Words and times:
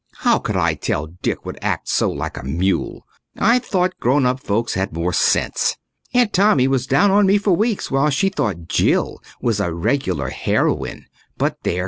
How 0.15 0.39
could 0.39 0.57
I 0.57 0.73
tell 0.73 1.05
Dick 1.21 1.45
would 1.45 1.59
act 1.61 1.87
so 1.87 2.09
like 2.09 2.35
a 2.35 2.41
mule? 2.43 3.05
I 3.37 3.59
thought 3.59 3.99
grown 3.99 4.25
up 4.25 4.39
folks 4.39 4.73
had 4.73 4.91
more 4.93 5.13
sense. 5.13 5.75
Aunt 6.15 6.33
Tommy 6.33 6.67
was 6.67 6.87
down 6.87 7.11
on 7.11 7.27
me 7.27 7.37
for 7.37 7.55
weeks, 7.55 7.91
while 7.91 8.09
she 8.09 8.29
thought 8.29 8.67
Jill 8.67 9.21
a 9.59 9.71
regular 9.71 10.29
heroine. 10.29 11.05
But 11.37 11.59
there! 11.61 11.79